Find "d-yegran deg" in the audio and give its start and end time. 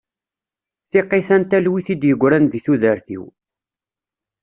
1.95-2.61